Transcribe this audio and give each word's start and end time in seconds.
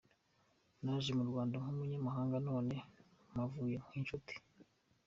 Naje 0.83 1.11
mu 1.17 1.23
Rwanda 1.29 1.55
nk’umunyamahanga 1.61 2.35
none 2.47 2.75
mpavuye 3.31 3.75
nk’inshuti. 3.85 4.33